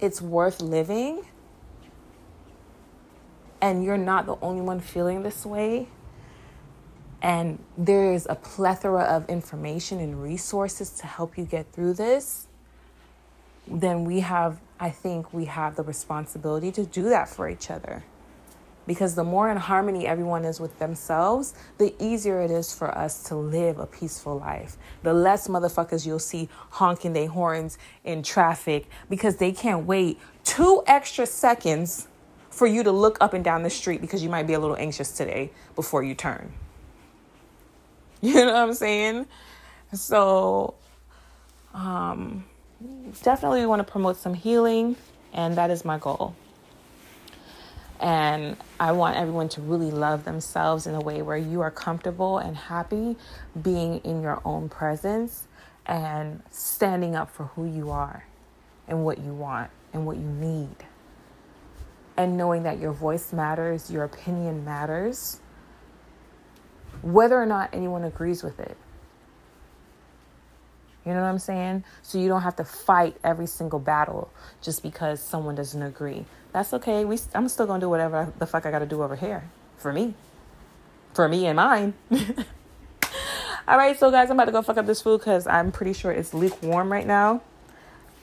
[0.00, 1.24] it's worth living.
[3.60, 5.88] And you're not the only one feeling this way.
[7.22, 12.46] And there is a plethora of information and resources to help you get through this.
[13.66, 18.02] Then we have i think we have the responsibility to do that for each other
[18.86, 23.22] because the more in harmony everyone is with themselves, the easier it is for us
[23.24, 24.76] to live a peaceful life.
[25.02, 30.82] The less motherfuckers you'll see honking their horns in traffic because they can't wait two
[30.86, 32.08] extra seconds
[32.50, 34.76] for you to look up and down the street because you might be a little
[34.76, 36.52] anxious today before you turn.
[38.22, 39.26] You know what I'm saying?
[39.92, 40.76] So,
[41.74, 42.44] um,
[43.22, 44.96] definitely we want to promote some healing,
[45.34, 46.34] and that is my goal.
[48.00, 52.38] And I want everyone to really love themselves in a way where you are comfortable
[52.38, 53.16] and happy
[53.60, 55.46] being in your own presence
[55.86, 58.26] and standing up for who you are
[58.88, 60.76] and what you want and what you need.
[62.16, 65.40] And knowing that your voice matters, your opinion matters,
[67.02, 68.76] whether or not anyone agrees with it.
[71.04, 71.84] You know what I'm saying?
[72.02, 74.30] So you don't have to fight every single battle
[74.62, 76.24] just because someone doesn't agree.
[76.52, 77.04] That's okay.
[77.04, 79.44] We I'm still gonna do whatever the fuck I gotta do over here
[79.76, 80.14] for me,
[81.12, 81.94] for me and mine.
[83.66, 85.94] All right, so guys, I'm about to go fuck up this food because I'm pretty
[85.94, 87.42] sure it's lukewarm right now.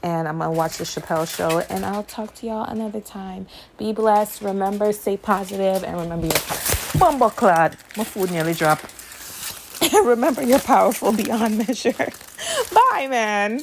[0.04, 3.48] And I'm gonna watch the Chappelle show, and I'll talk to y'all another time.
[3.78, 4.42] Be blessed.
[4.42, 7.78] Remember, stay positive, and remember your bumble clad.
[7.98, 8.86] My food nearly dropped.
[9.94, 11.92] And remember, you're powerful beyond measure.
[12.74, 13.62] Bye, man.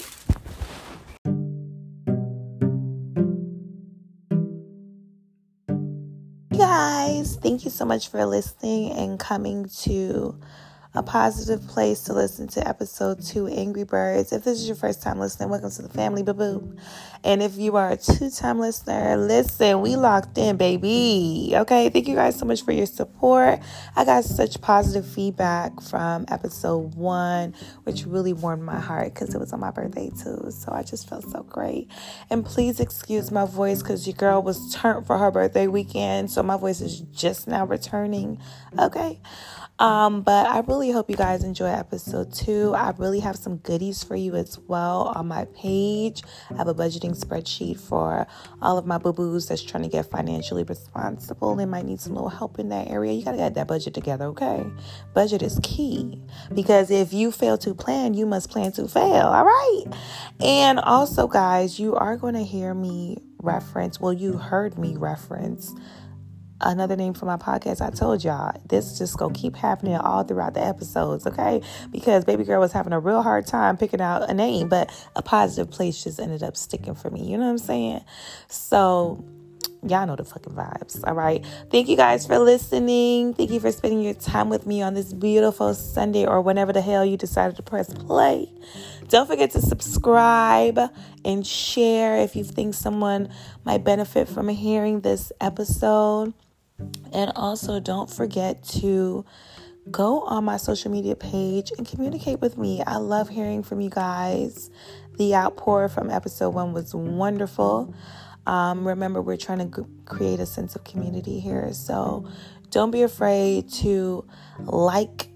[6.59, 10.39] guys, thank you so much for listening and coming to
[10.95, 14.33] a positive place to listen to episode two, Angry Birdz.
[14.33, 16.77] If this is your first time listening, welcome to the family, boo boo.
[17.23, 21.53] And if you are a two time listener, listen, we locked in, baby.
[21.55, 23.61] Okay, thank you guys so much for your support.
[23.97, 29.39] I got such positive feedback from episode one, which really warmed my heart because it
[29.39, 30.51] was on my birthday too.
[30.51, 31.91] So I just felt so great.
[32.31, 36.31] And please excuse my voice because your girl was turned for her birthday weekend.
[36.31, 38.41] So my voice is just now returning.
[38.79, 39.21] Okay.
[39.79, 42.75] Um, but I really hope you guys enjoy episode two.
[42.75, 46.23] I really have some goodies for you as well on my page.
[46.51, 48.27] I have a budgeting spreadsheet for
[48.61, 51.55] all of my boo boos that's trying to get financially responsible.
[51.55, 53.13] They might need some little help in that area.
[53.13, 54.67] You got to get that budget together, okay?
[55.15, 56.21] Budget is key
[56.53, 59.85] because if you fail to plan, you must plan to fail, all right?
[60.41, 65.73] And also, guys, you are going to hear me reference, well, you heard me reference
[66.61, 67.81] another name for my podcast.
[67.81, 71.63] I told y'all this just gonna keep happening all throughout the episodes, okay?
[71.91, 75.23] Because baby girl was having a real hard time picking out a name, but a
[75.23, 77.31] positive place just ended up sticking for me.
[77.31, 78.05] You know what I'm saying?
[78.49, 79.25] So
[79.87, 81.07] y'all know the fucking vibes.
[81.07, 81.45] All right.
[81.71, 83.35] Thank you guys for listening.
[83.35, 86.81] Thank you for spending your time with me on this beautiful Sunday or whenever the
[86.81, 88.53] hell you decided to press play.
[89.09, 90.79] Don't forget to subscribe
[91.25, 93.31] and share if you think someone
[93.65, 96.35] might benefit from hearing this episode.
[97.13, 99.25] And also, don't forget to
[99.91, 102.83] go on my social media page and communicate with me.
[102.87, 104.71] I love hearing from you guys.
[105.17, 107.95] The outpour from episode one was wonderful.
[108.47, 111.73] Um, remember, we're trying to create a sense of community here.
[111.73, 112.29] So
[112.71, 114.25] don't be afraid to
[114.61, 115.29] like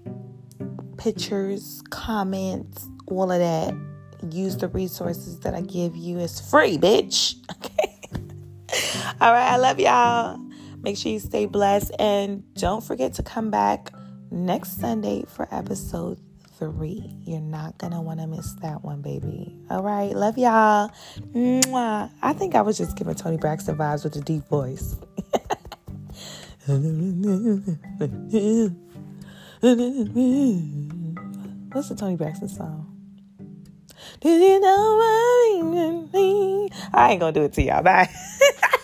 [0.97, 3.75] pictures, comments, all of that.
[4.31, 6.19] Use the resources that I give you.
[6.19, 7.35] It's free, bitch.
[7.65, 7.99] Okay.
[9.21, 9.51] all right.
[9.51, 10.39] I love y'all.
[10.83, 11.91] Make sure you stay blessed.
[11.97, 13.91] And don't forget to come back
[14.29, 16.19] next Sunday for episode
[16.59, 17.15] three.
[17.23, 19.57] You're not gonna want to miss that one, baby.
[19.69, 20.91] All right, love y'all.
[21.33, 22.09] Mwah.
[22.21, 24.95] I think I was just giving Toni Braxton vibes with a deep voice.
[31.73, 32.89] What's the Toni Braxton song?
[34.19, 34.99] Did you know
[36.93, 37.83] I ain't gonna do it to y'all?
[37.83, 38.09] Bye.